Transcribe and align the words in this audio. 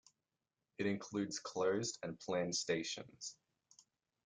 It 0.79 0.87
includes 0.87 1.37
closed 1.37 1.99
and 2.01 2.19
planned 2.19 2.55
stations. 2.55 3.37